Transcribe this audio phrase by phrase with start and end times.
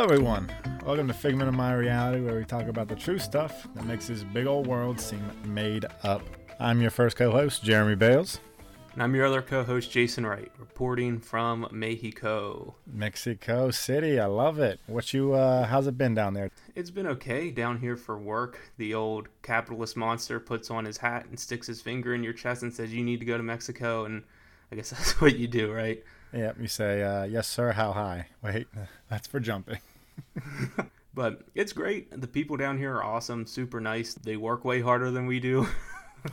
[0.00, 0.50] Hello, everyone.
[0.86, 4.06] Welcome to Figment of My Reality, where we talk about the true stuff that makes
[4.06, 6.22] this big old world seem made up.
[6.58, 8.40] I'm your first co host, Jeremy Bales,
[8.94, 12.76] And I'm your other co host, Jason Wright, reporting from Mexico.
[12.86, 14.18] Mexico City.
[14.18, 14.80] I love it.
[14.86, 16.50] What you, uh, how's it been down there?
[16.74, 18.58] It's been okay down here for work.
[18.78, 22.62] The old capitalist monster puts on his hat and sticks his finger in your chest
[22.62, 24.06] and says, You need to go to Mexico.
[24.06, 24.22] And
[24.72, 26.02] I guess that's what you do, right?
[26.32, 28.28] Yep, you say, uh, yes, sir, how high?
[28.42, 28.66] Wait,
[29.10, 29.78] that's for jumping.
[31.12, 32.20] But it's great.
[32.20, 34.14] The people down here are awesome, super nice.
[34.14, 35.66] They work way harder than we do.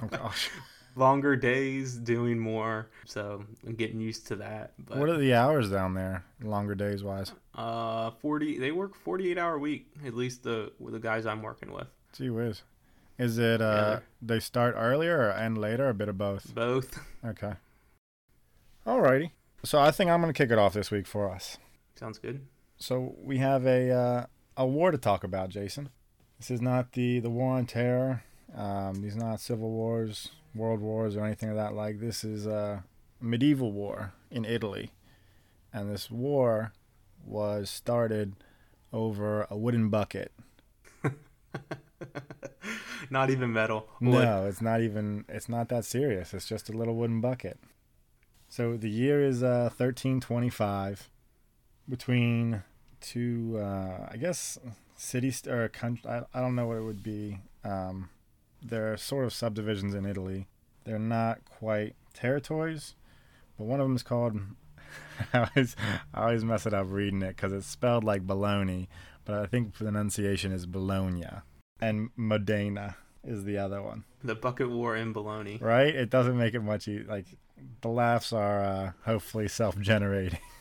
[0.02, 0.50] Oh, gosh.
[0.96, 2.90] Longer days, doing more.
[3.06, 4.74] So I'm getting used to that.
[4.78, 7.34] But what are the hours down there, longer days wise?
[7.56, 11.88] uh 40 they work 48 hour week, at least the the guys I'm working with.
[12.14, 12.64] Gee whiz.
[13.20, 16.54] Is it, uh, they start earlier or end later, a bit of both?
[16.54, 17.00] Both.
[17.26, 17.54] Okay.
[18.86, 19.32] Alrighty.
[19.64, 21.58] So I think I'm going to kick it off this week for us.
[21.96, 22.46] Sounds good.
[22.78, 24.26] So we have a uh,
[24.56, 25.90] a war to talk about, Jason.
[26.40, 28.24] This is not the the war on terror.
[28.56, 32.00] Um, these are not civil wars, world wars, or anything of that like.
[32.00, 32.84] This is a
[33.20, 34.92] medieval war in Italy,
[35.74, 36.72] and this war
[37.26, 38.36] was started
[38.94, 40.32] over a wooden bucket.
[43.10, 43.88] Not even metal.
[44.02, 44.24] Wood.
[44.24, 45.26] No, it's not even.
[45.30, 46.34] It's not that serious.
[46.34, 47.60] It's just a little wooden bucket.
[48.50, 51.10] So the year is uh, 1325.
[51.90, 52.64] Between
[53.02, 54.58] two, uh, I guess,
[54.96, 56.10] cities or country.
[56.10, 57.40] I, I don't know what it would be.
[57.64, 58.10] Um,
[58.62, 60.48] they're sort of subdivisions in Italy.
[60.84, 62.96] They're not quite territories,
[63.58, 64.40] but one of them is called.
[65.34, 65.76] I always,
[66.14, 68.88] I always mess it up reading it because it's spelled like baloney,
[69.26, 71.26] but I think pronunciation is Bologna
[71.82, 75.58] and Modena is the other one, The bucket war in Bologna.
[75.62, 75.94] right?
[75.94, 77.26] It doesn't make it much e- like
[77.82, 80.40] the laughs are uh, hopefully self-generating.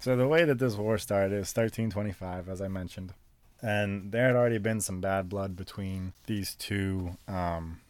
[0.00, 3.12] so the way that this war started is 1325, as I mentioned,
[3.62, 7.18] and there had already been some bad blood between these two.
[7.28, 7.80] Um,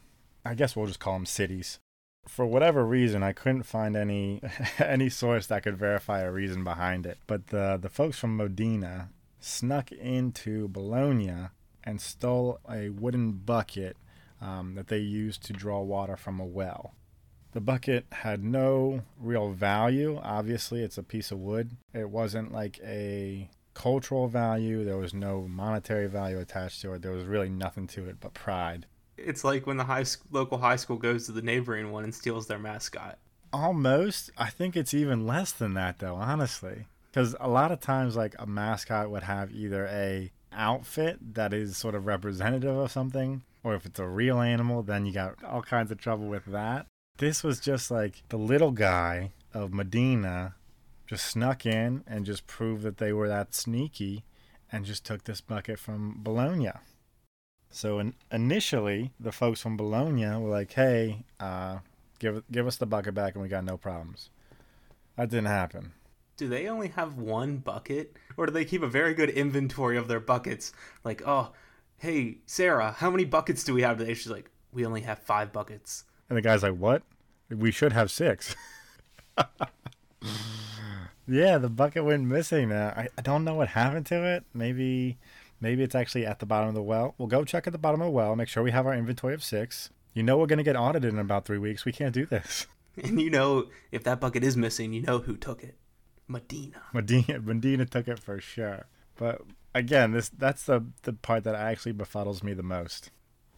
[0.44, 1.78] I guess we'll just call them cities.
[2.26, 4.42] For whatever reason, I couldn't find any
[4.78, 7.18] any source that could verify a reason behind it.
[7.28, 11.48] But the the folks from Modena snuck into Bologna
[11.84, 13.96] and stole a wooden bucket
[14.40, 16.94] um, that they used to draw water from a well.
[17.52, 20.20] The bucket had no real value.
[20.22, 21.72] Obviously, it's a piece of wood.
[21.92, 24.84] It wasn't like a cultural value.
[24.84, 27.02] There was no monetary value attached to it.
[27.02, 28.86] There was really nothing to it but pride.
[29.16, 32.46] It's like when the high local high school goes to the neighboring one and steals
[32.46, 33.18] their mascot.
[33.52, 34.30] Almost.
[34.38, 36.86] I think it's even less than that, though, honestly.
[37.10, 41.76] Because a lot of times, like a mascot would have either a outfit that is
[41.76, 45.62] sort of representative of something, or if it's a real animal, then you got all
[45.62, 46.86] kinds of trouble with that.
[47.20, 50.54] This was just like the little guy of Medina
[51.06, 54.24] just snuck in and just proved that they were that sneaky
[54.72, 56.70] and just took this bucket from Bologna.
[57.68, 61.80] So in, initially, the folks from Bologna were like, "Hey, uh,
[62.20, 64.30] give give us the bucket back, and we got no problems."
[65.16, 65.92] That didn't happen.
[66.38, 68.16] Do they only have one bucket?
[68.38, 70.72] Or do they keep a very good inventory of their buckets?
[71.04, 71.52] Like, oh,
[71.98, 74.14] hey, Sarah, how many buckets do we have today?
[74.14, 76.04] She's like, we only have five buckets.
[76.30, 77.02] And the guy's like, "What?
[77.50, 78.54] We should have six.
[81.26, 82.72] yeah, the bucket went missing.
[82.72, 84.44] Uh, I I don't know what happened to it.
[84.54, 85.18] Maybe
[85.60, 87.14] maybe it's actually at the bottom of the well.
[87.18, 88.36] We'll go check at the bottom of the well.
[88.36, 89.90] Make sure we have our inventory of six.
[90.14, 91.84] You know we're gonna get audited in about three weeks.
[91.84, 92.66] We can't do this.
[93.04, 95.76] And you know, if that bucket is missing, you know who took it.
[96.26, 96.82] Medina.
[96.92, 98.86] Medina Medina took it for sure.
[99.16, 99.42] But
[99.74, 103.10] again, this that's the the part that actually befuddles me the most.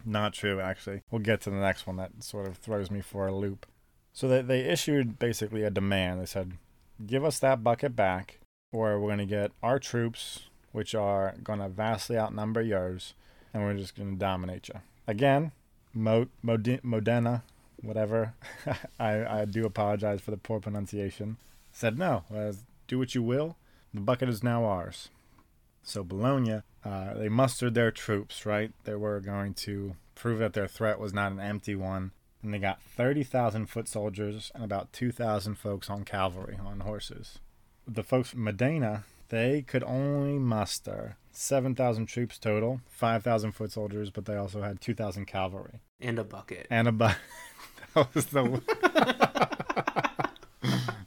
[0.05, 1.03] Not true, actually.
[1.11, 3.67] We'll get to the next one that sort of throws me for a loop.
[4.13, 6.21] So they they issued basically a demand.
[6.21, 6.59] They said,
[7.07, 8.41] "Give us that bucket back,
[8.73, 13.15] or we're gonna get our troops, which are gonna vastly outnumber yours,
[13.55, 15.53] and we're just gonna dominate you." Again,
[15.95, 17.43] Mo, Modi- Modena,
[17.81, 18.35] whatever.
[18.99, 21.39] I I do apologize for the poor pronunciation
[21.73, 22.53] said no uh,
[22.87, 23.57] do what you will
[23.95, 25.09] the bucket is now ours
[25.83, 30.69] so bologna uh, they mustered their troops right they were going to prove that their
[30.69, 32.13] threat was not an empty one
[32.43, 37.39] and they got 30,000 foot soldiers and about 2,000 folks on cavalry on horses
[37.87, 44.27] the folks from medina they could only muster 7,000 troops total 5,000 foot soldiers but
[44.27, 46.67] they also had 2,000 cavalry And a bucket.
[46.69, 47.19] and a bucket.
[47.95, 48.61] that was the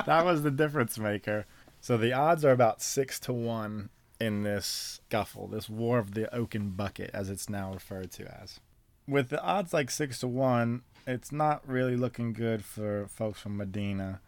[0.05, 1.45] that was the difference maker.
[1.81, 3.89] So the odds are about six to one
[4.19, 8.59] in this scuffle, this war of the oaken bucket, as it's now referred to as.
[9.07, 13.57] With the odds like six to one, it's not really looking good for folks from
[13.57, 14.21] Medina.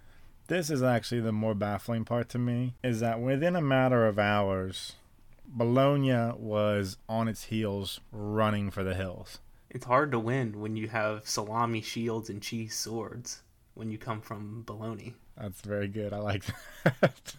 [0.48, 4.20] This is actually the more baffling part to me, is that within a matter of
[4.20, 4.94] hours,
[5.48, 9.40] Bologna was on its heels running for the hills.
[9.70, 13.42] It's hard to win when you have salami shields and cheese swords
[13.74, 15.16] when you come from Bologna.
[15.38, 16.14] That's very good.
[16.14, 16.44] I like
[16.84, 17.36] that.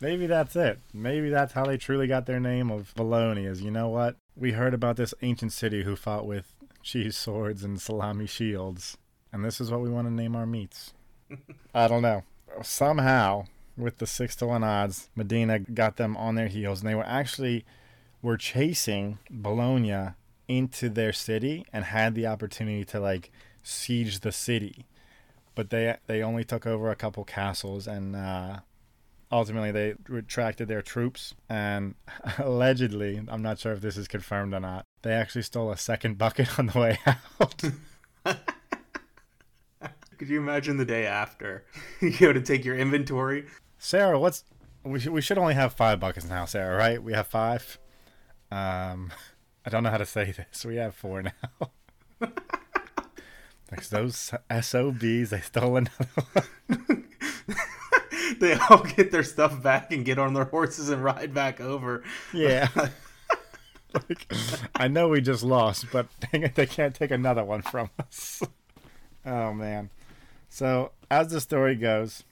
[0.00, 0.80] Maybe that's it.
[0.92, 3.44] Maybe that's how they truly got their name of Bologna.
[3.44, 4.16] Is you know what?
[4.36, 8.96] We heard about this ancient city who fought with cheese swords and salami shields,
[9.32, 10.92] and this is what we want to name our meats.
[11.74, 12.24] I don't know.
[12.62, 13.44] Somehow,
[13.76, 17.06] with the six to one odds, Medina got them on their heels, and they were
[17.06, 17.64] actually
[18.20, 20.10] were chasing Bologna
[20.48, 23.30] into their city and had the opportunity to like
[23.62, 24.86] siege the city,
[25.54, 28.16] but they they only took over a couple castles and.
[28.16, 28.60] Uh,
[29.32, 31.94] ultimately they retracted their troops and
[32.38, 36.18] allegedly i'm not sure if this is confirmed or not they actually stole a second
[36.18, 36.98] bucket on the way
[37.40, 37.62] out.
[40.18, 41.64] Could you imagine the day after
[42.00, 43.46] you go to take your inventory?
[43.78, 44.44] sarah what's
[44.84, 47.02] we should, we should only have five buckets now sarah right?
[47.02, 47.78] We have five?
[48.50, 49.12] Um
[49.64, 50.64] i don't know how to say this.
[50.64, 51.70] We have four now.
[53.66, 57.06] Thanks those SOBs, they stole another one.
[58.40, 62.02] they all get their stuff back and get on their horses and ride back over.
[62.32, 62.68] Yeah.
[63.94, 64.32] like,
[64.74, 68.42] I know we just lost, but dang it, they can't take another one from us.
[69.26, 69.90] oh man.
[70.48, 72.24] So as the story goes,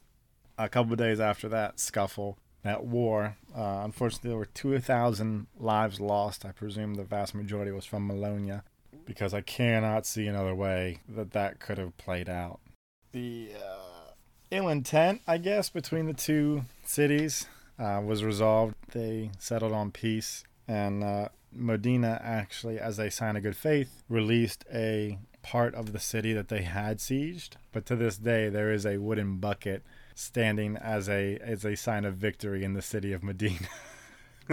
[0.59, 6.01] a couple days after that scuffle, that war, uh, unfortunately there were two thousand lives
[6.01, 6.45] lost.
[6.45, 8.61] I presume the vast majority was from Bologna,
[9.07, 12.61] because I cannot see another way that that could have played out.
[13.13, 13.80] The uh,
[14.51, 17.47] ill intent, I guess, between the two cities
[17.79, 18.75] uh, was resolved.
[18.93, 24.65] They settled on peace, and uh, Modena actually, as a sign of good faith, released
[24.73, 27.51] a part of the city that they had sieged.
[27.73, 29.83] But to this day, there is a wooden bucket
[30.15, 33.69] standing as a as a sign of victory in the city of Medina.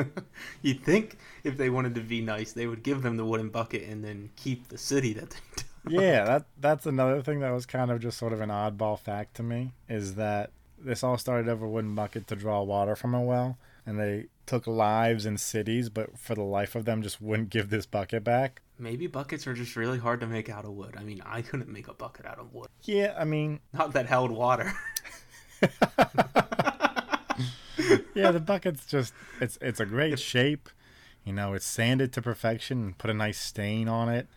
[0.61, 3.83] You'd think if they wanted to be nice, they would give them the wooden bucket
[3.87, 5.63] and then keep the city that they.
[5.89, 9.35] Yeah, that that's another thing that was kind of just sort of an oddball fact
[9.35, 13.13] to me is that this all started over a wooden bucket to draw water from
[13.13, 17.21] a well, and they took lives in cities, but for the life of them, just
[17.21, 18.61] wouldn't give this bucket back.
[18.79, 20.95] Maybe buckets are just really hard to make out of wood.
[20.97, 22.67] I mean, I couldn't make a bucket out of wood.
[22.83, 24.71] Yeah, I mean, Not that held water.
[28.13, 30.69] yeah, the bucket's just it's it's a great shape.
[31.23, 34.27] You know, it's sanded to perfection and put a nice stain on it,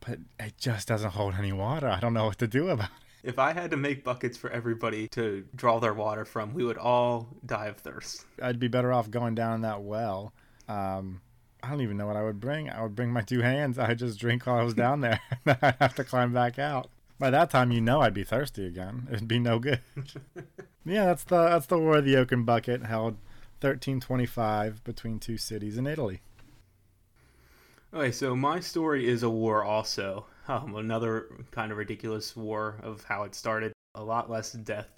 [0.00, 1.88] but it just doesn't hold any water.
[1.88, 3.28] I don't know what to do about it.
[3.28, 6.78] if I had to make buckets for everybody to draw their water from, we would
[6.78, 8.24] all die of thirst.
[8.42, 10.32] I'd be better off going down that well.
[10.68, 11.20] Um,
[11.62, 12.70] I don't even know what I would bring.
[12.70, 13.78] I would bring my two hands.
[13.78, 15.20] I'd just drink while I was down there.
[15.46, 16.88] I'd have to climb back out.
[17.18, 19.08] By that time, you know I'd be thirsty again.
[19.10, 19.80] It'd be no good.
[20.84, 23.14] yeah, that's the that's the War of the Oaken Bucket held
[23.60, 26.20] 1325 between two cities in Italy.
[27.92, 30.26] Okay, so my story is a war also.
[30.50, 33.74] Um, another kind of ridiculous war of how it started.
[33.94, 34.88] A lot less death,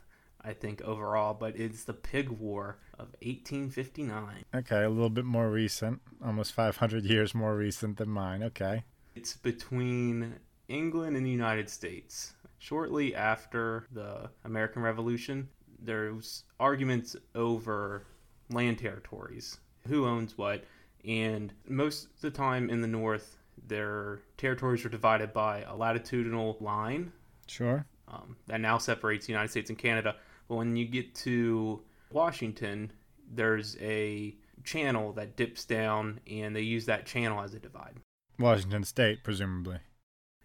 [0.42, 4.44] I think, overall, but it's the Pig War of 1859.
[4.54, 8.44] Okay, a little bit more recent, almost 500 years more recent than mine.
[8.44, 8.84] Okay.
[9.16, 10.36] It's between
[10.68, 12.34] England and the United States.
[12.60, 15.48] Shortly after the American Revolution,
[15.80, 18.04] there's arguments over
[18.50, 20.62] land territories, who owns what,
[21.06, 26.56] and most of the time in the North, their territories are divided by a latitudinal
[26.60, 27.12] line
[27.46, 27.84] Sure.
[28.08, 30.16] um, that now separates the United States and Canada.
[30.48, 32.92] But when you get to Washington,
[33.32, 37.96] there's a channel that dips down, and they use that channel as a divide.
[38.38, 39.78] Washington State, presumably.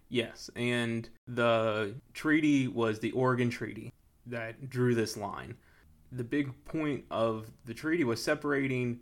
[0.09, 3.91] Yes, and the treaty was the Oregon Treaty
[4.27, 5.55] that drew this line.
[6.11, 8.99] The big point of the treaty was separating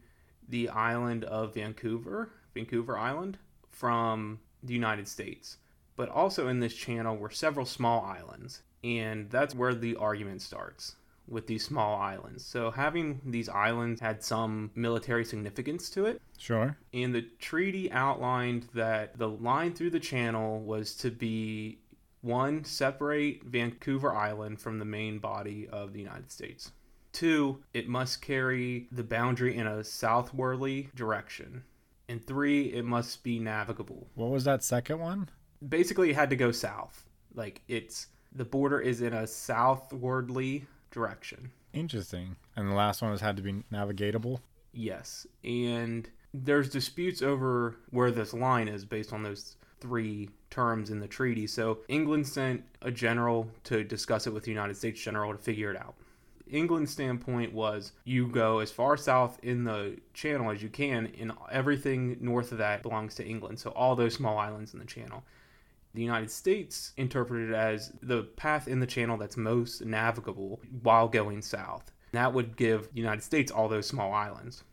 [0.49, 3.37] the island of Vancouver, Vancouver Island,
[3.69, 5.57] from the United States.
[5.95, 10.95] But also in this channel were several small islands, and that's where the argument starts
[11.27, 12.43] with these small islands.
[12.43, 16.77] So having these islands had some military significance to it, Sure.
[16.93, 21.79] and the treaty outlined that the line through the channel was to be
[22.21, 26.71] one, separate Vancouver Island from the main body of the United States.
[27.13, 31.63] Two, it must carry the boundary in a southwardly direction.
[32.09, 34.07] And three, it must be navigable.
[34.15, 35.29] What was that second one?
[35.67, 37.05] Basically, it had to go south.
[37.33, 41.51] Like, it's the border is in a southwardly direction.
[41.71, 42.35] Interesting.
[42.55, 44.39] And the last one was had to be navigatable.
[44.73, 50.99] Yes, and there's disputes over where this line is based on those three terms in
[50.99, 51.45] the treaty.
[51.45, 55.69] So England sent a general to discuss it with the United States general to figure
[55.71, 55.93] it out.
[56.49, 61.31] England's standpoint was you go as far south in the channel as you can, and
[61.51, 63.59] everything north of that belongs to England.
[63.59, 65.23] So all those small islands in the channel.
[65.93, 71.07] The United States interpreted it as the path in the channel that's most navigable while
[71.07, 71.91] going south.
[72.13, 74.63] That would give the United States all those small islands.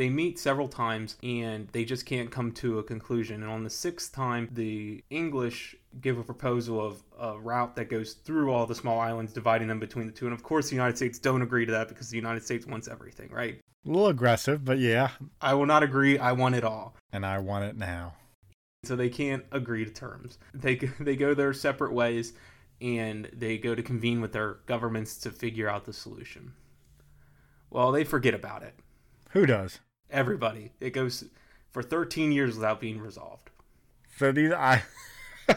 [0.00, 3.42] They meet several times and they just can't come to a conclusion.
[3.42, 8.14] And on the sixth time, the English give a proposal of a route that goes
[8.14, 10.24] through all the small islands, dividing them between the two.
[10.24, 12.88] And of course, the United States don't agree to that because the United States wants
[12.88, 13.60] everything, right?
[13.84, 15.10] A little aggressive, but yeah.
[15.38, 16.18] I will not agree.
[16.18, 16.96] I want it all.
[17.12, 18.14] And I want it now.
[18.84, 20.38] So they can't agree to terms.
[20.54, 22.32] They, they go their separate ways
[22.80, 26.54] and they go to convene with their governments to figure out the solution.
[27.68, 28.74] Well, they forget about it.
[29.32, 29.78] Who does?
[30.10, 30.72] Everybody.
[30.80, 31.24] It goes
[31.70, 33.50] for 13 years without being resolved.
[34.16, 34.82] So these I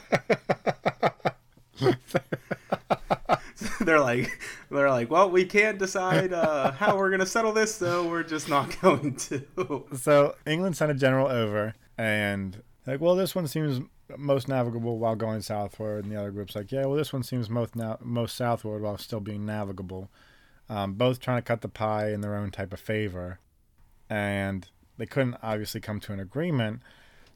[3.82, 8.08] they're like they're like, well, we can't decide uh, how we're gonna settle this, so
[8.08, 9.86] we're just not going to.
[9.96, 13.82] So England sent a general over, and like, well, this one seems
[14.18, 17.50] most navigable while going southward, and the other group's like, yeah, well, this one seems
[17.50, 20.10] most now most southward while still being navigable.
[20.70, 23.40] Um, both trying to cut the pie in their own type of favor,
[24.10, 24.68] and
[24.98, 26.82] they couldn't obviously come to an agreement.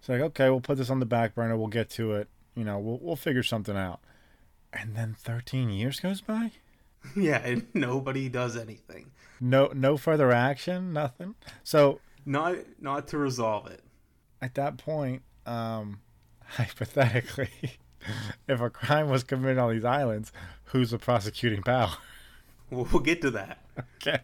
[0.02, 1.58] So like, okay, we'll put this on the back burner.
[1.58, 2.30] We'll get to it.
[2.56, 4.00] You know, we'll we'll figure something out.
[4.74, 6.52] And then 13 years goes by.
[7.16, 9.12] Yeah, and nobody does anything.
[9.40, 10.92] No, no further action.
[10.92, 11.36] Nothing.
[11.64, 13.82] So not not to resolve it.
[14.42, 16.02] At that point, um,
[16.46, 17.50] hypothetically,
[18.48, 20.34] if a crime was committed on these islands,
[20.66, 21.94] who's the prosecuting power?
[22.70, 23.64] We'll get to that.
[23.96, 24.20] Okay.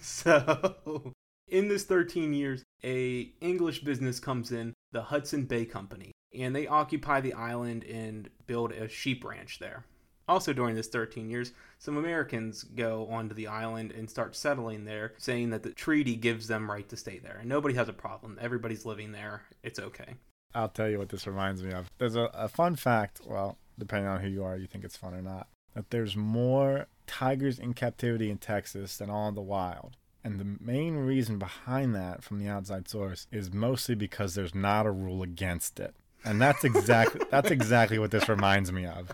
[0.00, 1.13] so,
[1.54, 6.66] in this 13 years, a English business comes in, the Hudson Bay Company, and they
[6.66, 9.84] occupy the island and build a sheep ranch there.
[10.26, 15.12] Also, during this 13 years, some Americans go onto the island and start settling there,
[15.16, 17.36] saying that the treaty gives them right to stay there.
[17.38, 18.36] And nobody has a problem.
[18.40, 19.42] Everybody's living there.
[19.62, 20.14] It's okay.
[20.56, 21.88] I'll tell you what this reminds me of.
[21.98, 25.14] There's a, a fun fact, well, depending on who you are, you think it's fun
[25.14, 29.96] or not, that there's more tigers in captivity in Texas than all in the wild.
[30.24, 34.86] And the main reason behind that from the outside source is mostly because there's not
[34.86, 35.94] a rule against it.
[36.24, 39.12] And that's exactly that's exactly what this reminds me of.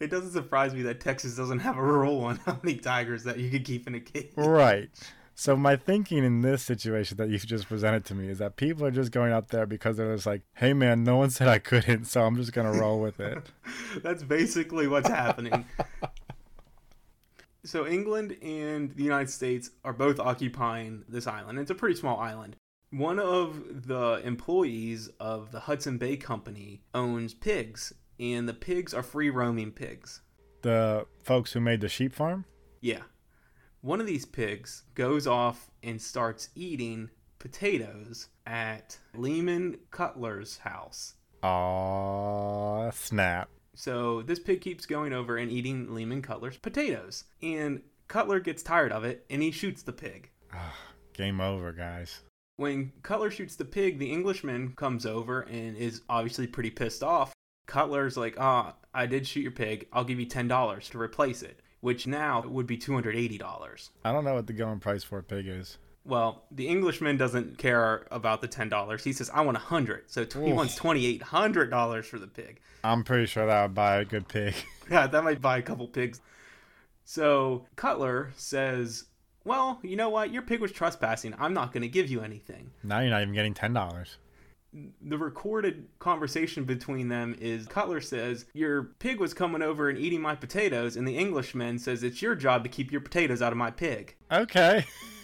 [0.00, 3.38] It doesn't surprise me that Texas doesn't have a rule on how many tigers that
[3.38, 4.32] you could keep in a cage.
[4.36, 4.90] Right.
[5.36, 8.84] So my thinking in this situation that you just presented to me is that people
[8.84, 11.60] are just going out there because they're just like, "Hey man, no one said I
[11.60, 13.38] couldn't, so I'm just gonna roll with it."
[14.02, 15.64] That's basically what's happening.
[17.68, 21.58] so England and the United States are both occupying this island.
[21.58, 22.56] It's a pretty small island.
[22.90, 29.02] One of the employees of the Hudson Bay Company owns pigs, and the pigs are
[29.02, 30.22] free roaming pigs.
[30.62, 32.46] The folks who made the sheep farm?
[32.80, 33.02] Yeah.
[33.82, 41.14] One of these pigs goes off and starts eating potatoes at Lyman Cutler's house.
[41.42, 43.50] Aw, snap.
[43.78, 47.22] So this pig keeps going over and eating Lyman Cutler's potatoes.
[47.40, 50.30] And Cutler gets tired of it and he shoots the pig.
[51.12, 52.22] Game over, guys.
[52.56, 57.32] When Cutler shoots the pig, the Englishman comes over and is obviously pretty pissed off.
[57.68, 59.86] Cutler's like, ah, oh, I did shoot your pig.
[59.92, 63.90] I'll give you $10 to replace it, which now would be $280.
[64.04, 65.78] I don't know what the going price for a pig is.
[66.08, 69.04] Well, the Englishman doesn't care about the $10.
[69.04, 72.60] He says, I want a 100 So he wants $2,800 for the pig.
[72.82, 74.54] I'm pretty sure that would buy a good pig.
[74.90, 76.22] yeah, that might buy a couple pigs.
[77.04, 79.04] So Cutler says,
[79.44, 80.32] well, you know what?
[80.32, 81.34] Your pig was trespassing.
[81.38, 82.70] I'm not going to give you anything.
[82.82, 84.16] Now you're not even getting ten dollars.
[85.00, 90.20] The recorded conversation between them is Cutler says, Your pig was coming over and eating
[90.20, 93.58] my potatoes, and the Englishman says, It's your job to keep your potatoes out of
[93.58, 94.14] my pig.
[94.30, 94.84] Okay.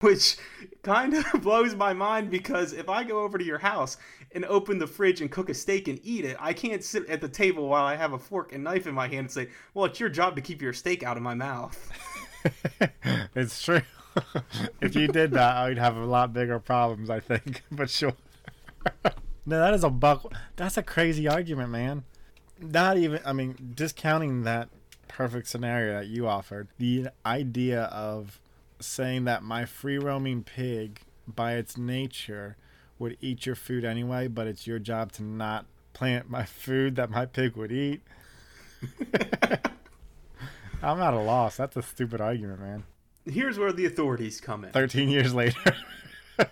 [0.02, 0.38] Which
[0.82, 3.98] kind of blows my mind because if I go over to your house
[4.32, 7.20] and open the fridge and cook a steak and eat it, I can't sit at
[7.20, 9.84] the table while I have a fork and knife in my hand and say, Well,
[9.84, 11.76] it's your job to keep your steak out of my mouth.
[13.34, 13.82] it's true.
[14.80, 17.62] if you did that, I'd have a lot bigger problems, I think.
[17.70, 18.14] But sure.
[19.04, 20.32] no, that is a buck.
[20.56, 22.04] That's a crazy argument, man.
[22.58, 23.20] Not even.
[23.26, 24.70] I mean, discounting that
[25.08, 28.40] perfect scenario that you offered, the idea of
[28.80, 32.56] saying that my free roaming pig, by its nature,
[32.98, 37.10] would eat your food anyway, but it's your job to not plant my food that
[37.10, 38.02] my pig would eat.
[40.82, 41.56] I'm at a loss.
[41.56, 42.84] That's a stupid argument, man.
[43.26, 44.70] Here's where the authorities come in.
[44.72, 45.76] 13 years later.
[46.38, 46.46] the,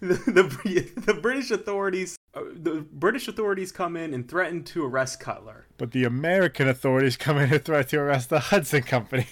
[0.00, 5.66] the, the, British authorities uh, the British authorities come in and threaten to arrest Cutler.
[5.78, 9.26] But the American authorities come in and threaten to arrest the Hudson Company.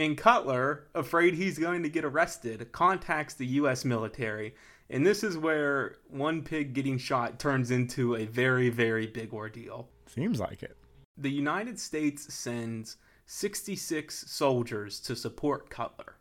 [0.00, 3.84] And Cutler, afraid he's going to get arrested, contacts the U.S.
[3.84, 4.54] military.
[4.88, 9.90] And this is where one pig getting shot turns into a very, very big ordeal.
[10.06, 10.74] Seems like it.
[11.18, 16.14] The United States sends 66 soldiers to support Cutler.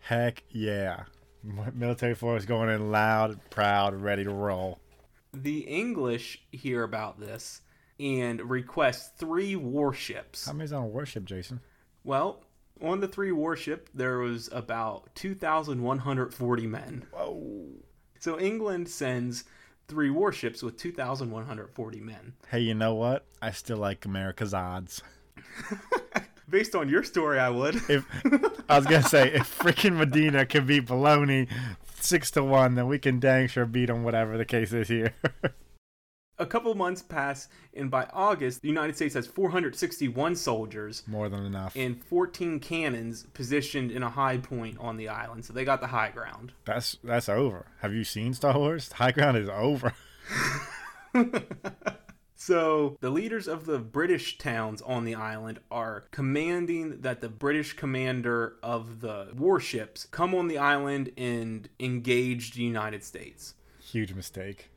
[0.00, 1.04] Heck yeah.
[1.44, 4.80] Military force going in loud, proud, ready to roll.
[5.32, 7.60] The English hear about this
[8.00, 10.46] and request three warships.
[10.46, 11.60] How many's on a warship, Jason?
[12.04, 12.44] Well,
[12.82, 17.06] on the three warship, there was about 2,140 men.
[17.12, 17.66] Whoa.
[18.20, 19.44] So England sends
[19.88, 22.34] three warships with 2,140 men.
[22.48, 23.24] Hey, you know what?
[23.40, 25.02] I still like America's odds.
[26.48, 27.76] Based on your story, I would.
[27.88, 28.06] If
[28.68, 31.48] I was gonna say, if freaking Medina can beat Baloney
[32.00, 35.14] six to one, then we can dang sure beat them, whatever the case is here.
[36.38, 41.44] A couple months pass, and by August, the United States has 461 soldiers More than
[41.46, 41.74] enough.
[41.76, 45.44] and 14 cannons positioned in a high point on the island.
[45.44, 46.52] So they got the high ground.
[46.64, 47.66] That's that's over.
[47.82, 48.90] Have you seen Star Wars?
[48.92, 49.92] High ground is over.
[52.36, 57.72] So the leaders of the British towns on the island are commanding that the British
[57.72, 63.54] commander of the warships come on the island and engage the United States.
[63.80, 64.68] Huge mistake.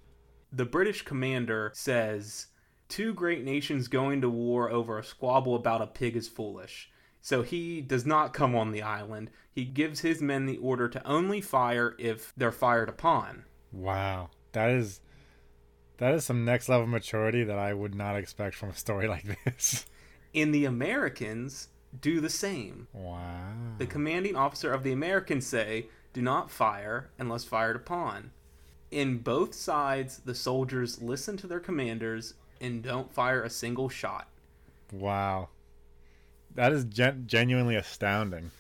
[0.52, 2.48] The British commander says,
[2.90, 6.90] Two great nations going to war over a squabble about a pig is foolish.
[7.22, 9.30] So he does not come on the island.
[9.52, 13.44] He gives his men the order to only fire if they're fired upon.
[13.74, 14.30] Wow.
[14.54, 15.02] That is
[15.98, 19.26] that is some next level maturity that I would not expect from a story like
[19.44, 19.86] this.
[20.34, 22.88] And the Americans do the same.
[22.94, 23.54] Wow.
[23.78, 28.32] The commanding officer of the Americans say, "Do not fire unless fired upon."
[28.92, 34.28] In both sides, the soldiers listen to their commanders and don't fire a single shot.
[34.92, 35.50] Wow.
[36.56, 38.52] That is gen- genuinely astounding.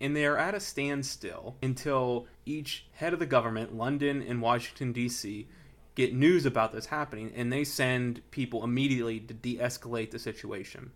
[0.00, 4.92] And they are at a standstill until each head of the government, London and Washington
[4.92, 5.46] D.C.,
[5.94, 10.92] get news about this happening and they send people immediately to de-escalate the situation.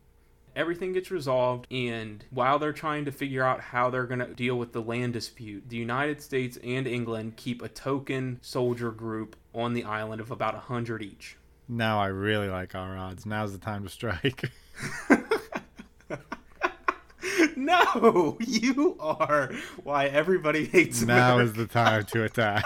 [0.56, 4.56] Everything gets resolved, and while they're trying to figure out how they're going to deal
[4.56, 9.74] with the land dispute, the United States and England keep a token soldier group on
[9.74, 11.36] the island of about 100 each.
[11.68, 13.26] Now I really like our odds.
[13.26, 14.50] Now's the time to strike.
[17.56, 21.50] No, you are why everybody hates now America.
[21.50, 22.64] is the time to attack.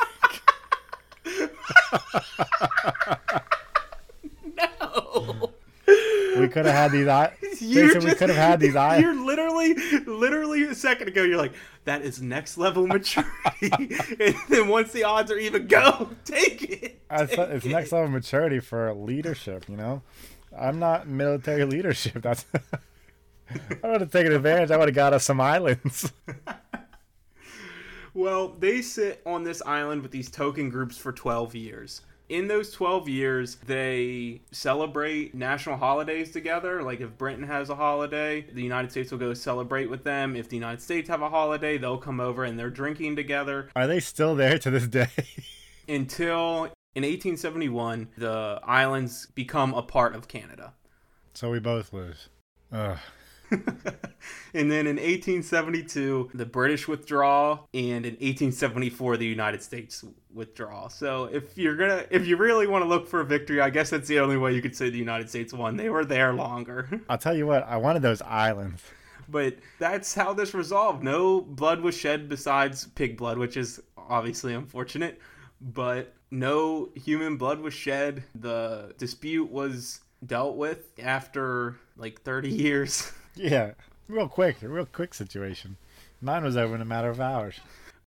[4.56, 5.47] No.
[6.40, 9.14] We could have had these eye- You're Jason, we could have had these eye- You're
[9.14, 9.74] literally,
[10.06, 11.22] literally a second ago.
[11.22, 11.52] You're like,
[11.84, 13.70] that is next level maturity,
[14.20, 17.00] and then once the odds are even, go take it.
[17.10, 17.70] Said Take it's it.
[17.70, 20.02] next level maturity for leadership, you know?
[20.58, 22.22] I'm not military leadership.
[22.22, 22.44] That's
[23.82, 24.70] I would have taken advantage.
[24.70, 26.12] I would have got us some islands.
[28.14, 32.00] Well, they sit on this island with these token groups for 12 years.
[32.28, 36.82] In those 12 years, they celebrate national holidays together.
[36.82, 40.36] Like if Britain has a holiday, the United States will go celebrate with them.
[40.36, 43.86] If the United States have a holiday, they'll come over and they're drinking together Are
[43.86, 45.08] they still there to this day?
[45.88, 46.64] until
[46.94, 50.74] in 1871 the islands become a part of Canada.
[51.32, 52.28] so we both lose.
[52.70, 52.98] Ugh.
[54.54, 60.88] and then in 1872 the British withdraw and in 1874 the United States withdraw.
[60.88, 63.90] So if you're to if you really want to look for a victory, I guess
[63.90, 65.76] that's the only way you could say the United States won.
[65.76, 66.88] They were there longer.
[67.08, 68.82] I'll tell you what, I wanted those islands.
[69.28, 71.02] but that's how this resolved.
[71.02, 75.20] No blood was shed besides pig blood, which is obviously unfortunate,
[75.60, 78.24] but no human blood was shed.
[78.34, 83.12] The dispute was dealt with after like 30 years.
[83.38, 83.72] Yeah,
[84.08, 85.76] real quick, a real quick situation.
[86.20, 87.60] Mine was over in a matter of hours.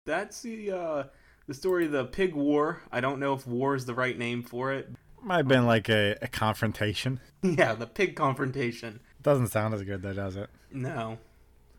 [0.06, 1.04] That's the uh,
[1.48, 2.82] the story of the pig war.
[2.92, 4.90] I don't know if war is the right name for it.
[5.22, 7.20] Might have been like a, a confrontation.
[7.44, 9.00] Yeah, the pig confrontation.
[9.24, 10.50] Doesn't sound as good though, does it?
[10.72, 11.18] No.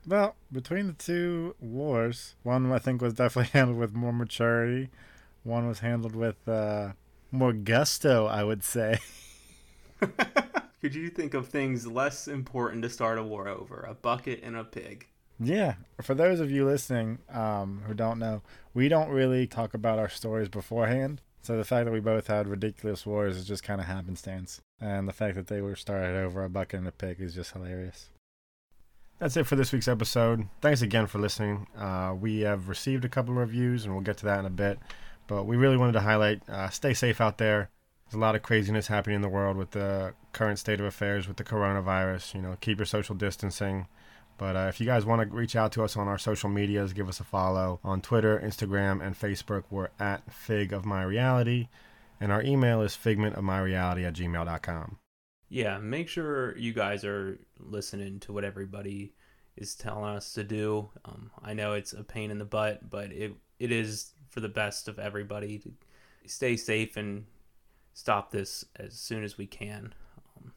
[0.06, 4.90] Well, between the two wars, one I think was definitely handled with more maturity.
[5.44, 6.92] One was handled with uh,
[7.30, 8.98] more gusto, I would say.
[10.82, 13.86] Could you think of things less important to start a war over?
[13.88, 15.06] A bucket and a pig.
[15.38, 18.42] Yeah, for those of you listening um, who don't know,
[18.74, 21.20] we don't really talk about our stories beforehand.
[21.40, 25.06] So the fact that we both had ridiculous wars is just kind of happenstance, and
[25.06, 28.10] the fact that they were started over a bucket and a pig is just hilarious.
[29.20, 30.48] That's it for this week's episode.
[30.60, 31.68] Thanks again for listening.
[31.78, 34.50] Uh, we have received a couple of reviews, and we'll get to that in a
[34.50, 34.80] bit.
[35.28, 37.70] But we really wanted to highlight uh, stay safe out there.
[38.12, 41.26] There's a lot of craziness happening in the world with the current state of affairs
[41.26, 42.34] with the coronavirus.
[42.34, 43.86] You know, keep your social distancing.
[44.36, 46.92] But uh, if you guys want to reach out to us on our social medias,
[46.92, 49.64] give us a follow on Twitter, Instagram, and Facebook.
[49.70, 51.68] We're at Fig of My Reality.
[52.20, 54.98] And our email is figmentofmyreality at gmail.com.
[55.48, 59.14] Yeah, make sure you guys are listening to what everybody
[59.56, 60.90] is telling us to do.
[61.06, 64.50] Um, I know it's a pain in the butt, but it it is for the
[64.50, 65.72] best of everybody to
[66.26, 67.24] stay safe and
[67.92, 69.94] stop this as soon as we can.
[70.36, 70.52] Um,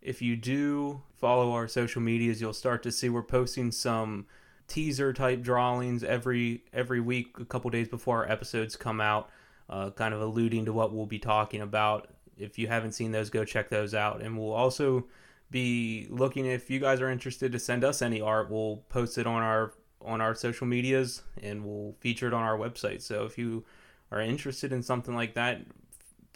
[0.00, 4.26] if you do follow our social medias, you'll start to see we're posting some
[4.66, 9.30] teaser type drawings every every week, a couple days before our episodes come out,
[9.68, 12.08] uh, kind of alluding to what we'll be talking about.
[12.36, 15.06] If you haven't seen those, go check those out, and we'll also
[15.50, 18.50] be looking if you guys are interested to send us any art.
[18.50, 22.56] We'll post it on our on our social medias and we'll feature it on our
[22.56, 23.02] website.
[23.02, 23.64] So if you
[24.10, 25.62] are interested in something like that,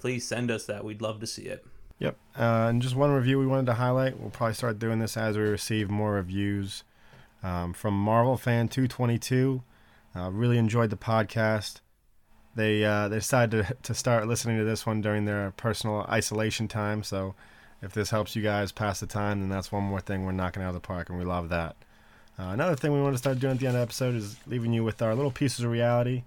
[0.03, 0.85] please send us that.
[0.85, 1.65] We'd love to see it.
[2.01, 2.17] Yep.
[2.37, 4.19] Uh, and just one review we wanted to highlight.
[4.19, 6.83] We'll probably start doing this as we receive more reviews
[7.41, 9.63] um, from Marvel Fan 222.
[10.17, 11.83] Uh, really enjoyed the podcast.
[12.57, 16.67] They uh, they decided to, to start listening to this one during their personal isolation
[16.67, 17.05] time.
[17.05, 17.37] So
[17.81, 20.65] if this helps you guys pass the time, then that's one more thing we're knocking
[20.65, 21.77] out of the park, and we love that.
[22.41, 24.37] Uh, another thing we want to start doing at the end of the episode is
[24.49, 26.25] leaving you with our little pieces of reality,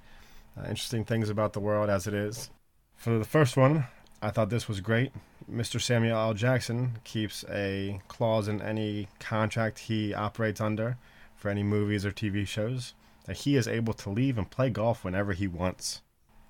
[0.57, 2.49] uh, interesting things about the world as it is.
[2.95, 3.85] For the first one,
[4.21, 5.11] I thought this was great.
[5.51, 5.79] Mr.
[5.79, 6.33] Samuel L.
[6.33, 10.97] Jackson keeps a clause in any contract he operates under
[11.35, 12.93] for any movies or TV shows
[13.25, 16.01] that he is able to leave and play golf whenever he wants.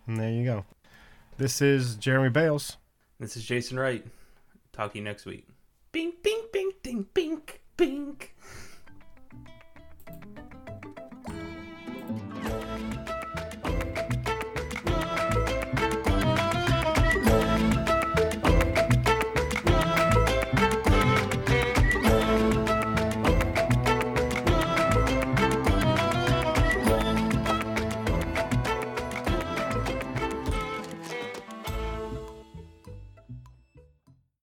[0.08, 0.66] And there you go.
[1.38, 2.78] This is Jeremy Bales.
[3.20, 4.06] This is Jason Wright.
[4.72, 5.48] Talk to you next week.
[5.92, 8.35] Bink, bink, bink, ding, bink, bink.